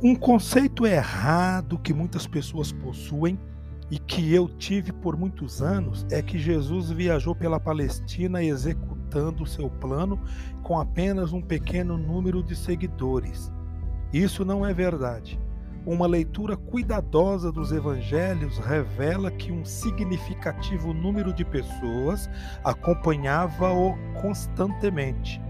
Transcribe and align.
Um 0.00 0.14
conceito 0.14 0.86
errado 0.86 1.76
que 1.76 1.92
muitas 1.92 2.24
pessoas 2.24 2.70
possuem 2.70 3.36
e 3.90 3.98
que 3.98 4.32
eu 4.32 4.48
tive 4.48 4.92
por 4.92 5.16
muitos 5.16 5.60
anos 5.60 6.06
é 6.10 6.22
que 6.22 6.38
Jesus 6.38 6.90
viajou 6.90 7.34
pela 7.34 7.58
Palestina 7.58 8.42
executando 8.42 9.44
seu 9.44 9.68
plano 9.68 10.20
com 10.62 10.78
apenas 10.78 11.32
um 11.32 11.42
pequeno 11.42 11.98
número 11.98 12.44
de 12.44 12.54
seguidores. 12.54 13.52
Isso 14.12 14.44
não 14.44 14.64
é 14.64 14.72
verdade. 14.72 15.36
Uma 15.84 16.06
leitura 16.06 16.56
cuidadosa 16.56 17.50
dos 17.50 17.72
evangelhos 17.72 18.58
revela 18.58 19.30
que 19.32 19.50
um 19.50 19.64
significativo 19.64 20.92
número 20.92 21.32
de 21.32 21.44
pessoas 21.44 22.30
acompanhava-o 22.62 23.94
constantemente. 24.20 25.40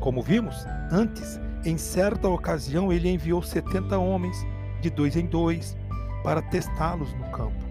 Como 0.00 0.22
vimos 0.22 0.66
antes, 0.90 1.40
em 1.64 1.76
certa 1.76 2.28
ocasião, 2.28 2.92
ele 2.92 3.10
enviou 3.10 3.42
70 3.42 3.98
homens, 3.98 4.36
de 4.80 4.90
dois 4.90 5.16
em 5.16 5.26
dois, 5.26 5.76
para 6.22 6.42
testá-los 6.42 7.12
no 7.14 7.24
campo. 7.30 7.64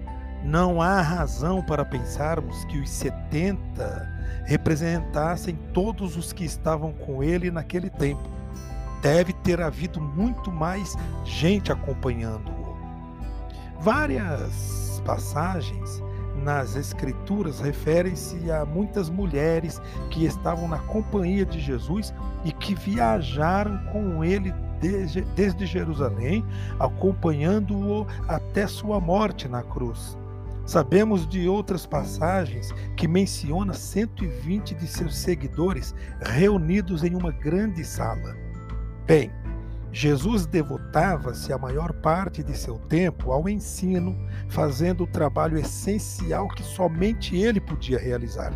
Não 0.44 0.82
há 0.82 1.02
razão 1.02 1.64
para 1.64 1.84
pensarmos 1.84 2.66
que 2.66 2.78
os 2.78 2.90
70 2.90 4.44
representassem 4.46 5.56
todos 5.74 6.16
os 6.16 6.32
que 6.32 6.46
estavam 6.46 6.94
com 6.94 7.24
ele 7.24 7.50
naquele 7.50 7.90
tempo. 7.90 8.30
Deve 9.02 9.34
ter 9.34 9.62
havido 9.62 10.00
muito 10.00 10.52
mais 10.52 10.96
gente 11.24 11.72
acompanhando-o. 11.72 12.78
Várias 13.80 15.02
passagens 15.06 16.02
nas 16.46 16.76
Escrituras 16.76 17.60
referem-se 17.60 18.52
a 18.52 18.64
muitas 18.64 19.10
mulheres 19.10 19.82
que 20.12 20.26
estavam 20.26 20.68
na 20.68 20.78
companhia 20.78 21.44
de 21.44 21.60
Jesus 21.60 22.14
e 22.44 22.52
que 22.52 22.76
viajaram 22.76 23.84
com 23.92 24.24
ele 24.24 24.54
desde, 24.80 25.22
desde 25.22 25.66
Jerusalém, 25.66 26.46
acompanhando-o 26.80 28.06
até 28.28 28.68
sua 28.68 29.00
morte 29.00 29.48
na 29.48 29.64
cruz. 29.64 30.16
Sabemos 30.68 31.28
de 31.28 31.48
outras 31.48 31.88
passagens 31.88 32.72
que 32.96 33.08
menciona 33.08 33.74
120 33.74 34.76
de 34.76 34.88
seus 34.88 35.18
seguidores 35.18 35.96
reunidos 36.22 37.04
em 37.04 37.16
uma 37.16 37.32
grande 37.32 37.84
sala. 37.84 38.36
Bem, 39.08 39.32
Jesus 39.96 40.46
devotava-se 40.46 41.54
a 41.54 41.58
maior 41.58 41.94
parte 41.94 42.44
de 42.44 42.54
seu 42.54 42.78
tempo 42.78 43.32
ao 43.32 43.48
ensino, 43.48 44.14
fazendo 44.50 45.06
o 45.06 45.08
trabalho 45.08 45.58
essencial 45.58 46.50
que 46.50 46.64
somente 46.64 47.38
ele 47.38 47.62
podia 47.62 47.98
realizar. 47.98 48.52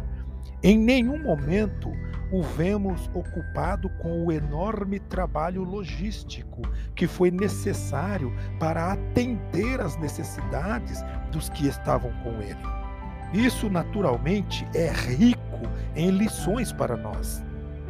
Em 0.62 0.78
nenhum 0.78 1.24
momento 1.24 1.90
o 2.30 2.44
vemos 2.44 3.10
ocupado 3.14 3.90
com 4.02 4.26
o 4.26 4.34
enorme 4.34 5.00
trabalho 5.00 5.64
logístico 5.64 6.62
que 6.94 7.08
foi 7.08 7.32
necessário 7.32 8.36
para 8.60 8.92
atender 8.92 9.80
às 9.80 9.96
necessidades 9.96 11.02
dos 11.32 11.48
que 11.48 11.68
estavam 11.68 12.12
com 12.22 12.34
ele. 12.42 13.46
Isso, 13.46 13.70
naturalmente, 13.70 14.68
é 14.76 14.92
rico 14.92 15.62
em 15.96 16.12
lições 16.12 16.74
para 16.74 16.98
nós. 16.98 17.42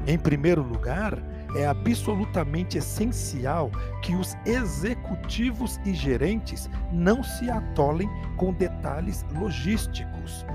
Em 0.05 0.19
primeiro 0.19 0.61
lugar, 0.61 1.17
é 1.55 1.65
absolutamente 1.65 2.77
essencial 2.77 3.71
que 4.01 4.15
os 4.15 4.35
executivos 4.45 5.79
e 5.85 5.93
gerentes 5.93 6.69
não 6.91 7.23
se 7.23 7.49
atolem 7.49 8.09
com 8.37 8.53
detalhes 8.53 9.25
logísticos. 9.39 10.45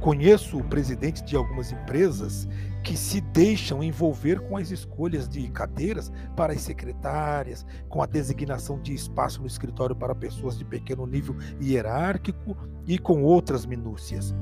Conheço 0.00 0.58
o 0.58 0.64
presidente 0.64 1.22
de 1.22 1.36
algumas 1.36 1.72
empresas 1.72 2.48
que 2.82 2.96
se 2.96 3.20
deixam 3.20 3.82
envolver 3.82 4.40
com 4.40 4.56
as 4.56 4.70
escolhas 4.70 5.28
de 5.28 5.48
cadeiras 5.50 6.10
para 6.34 6.54
as 6.54 6.62
secretárias, 6.62 7.66
com 7.88 8.02
a 8.02 8.06
designação 8.06 8.80
de 8.80 8.94
espaço 8.94 9.42
no 9.42 9.46
escritório 9.46 9.94
para 9.94 10.14
pessoas 10.14 10.56
de 10.56 10.64
pequeno 10.64 11.06
nível 11.06 11.36
hierárquico 11.60 12.56
e 12.86 12.98
com 12.98 13.22
outras 13.22 13.66
minúcias. 13.66 14.34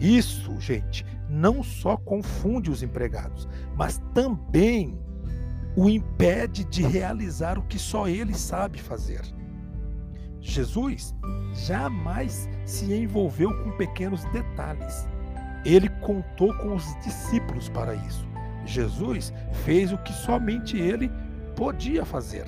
Isso, 0.00 0.58
gente, 0.58 1.06
não 1.28 1.62
só 1.62 1.96
confunde 1.96 2.70
os 2.70 2.82
empregados, 2.82 3.48
mas 3.76 4.02
também 4.12 4.98
o 5.76 5.88
impede 5.88 6.64
de 6.64 6.82
realizar 6.82 7.58
o 7.58 7.62
que 7.62 7.78
só 7.78 8.06
ele 8.08 8.34
sabe 8.34 8.80
fazer. 8.80 9.22
Jesus 10.40 11.14
jamais 11.66 12.48
se 12.64 12.92
envolveu 12.92 13.50
com 13.62 13.76
pequenos 13.76 14.24
detalhes. 14.26 15.08
Ele 15.64 15.88
contou 16.00 16.54
com 16.58 16.74
os 16.74 16.84
discípulos 17.02 17.68
para 17.70 17.94
isso. 17.94 18.28
Jesus 18.66 19.32
fez 19.64 19.92
o 19.92 19.98
que 19.98 20.12
somente 20.12 20.76
ele 20.76 21.10
podia 21.56 22.04
fazer. 22.04 22.44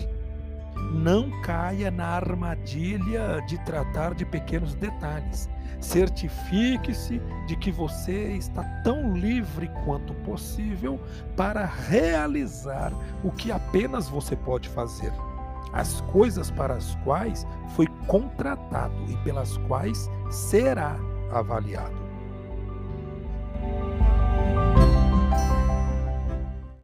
Não 0.96 1.30
caia 1.42 1.90
na 1.90 2.06
armadilha 2.06 3.42
de 3.46 3.62
tratar 3.66 4.14
de 4.14 4.24
pequenos 4.24 4.74
detalhes. 4.74 5.48
Certifique-se 5.78 7.20
de 7.46 7.54
que 7.54 7.70
você 7.70 8.32
está 8.32 8.64
tão 8.82 9.14
livre 9.14 9.70
quanto 9.84 10.14
possível 10.14 10.98
para 11.36 11.66
realizar 11.66 12.92
o 13.22 13.30
que 13.30 13.52
apenas 13.52 14.08
você 14.08 14.34
pode 14.34 14.70
fazer. 14.70 15.12
As 15.70 16.00
coisas 16.00 16.50
para 16.50 16.74
as 16.74 16.94
quais 17.04 17.46
foi 17.74 17.86
contratado 18.06 18.96
e 19.06 19.16
pelas 19.18 19.58
quais 19.68 20.08
será 20.30 20.96
avaliado. 21.30 22.05